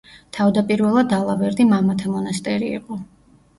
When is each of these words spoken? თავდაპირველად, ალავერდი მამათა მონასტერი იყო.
თავდაპირველად, 0.37 1.13
ალავერდი 1.19 1.69
მამათა 1.75 2.17
მონასტერი 2.17 2.73
იყო. 2.81 3.01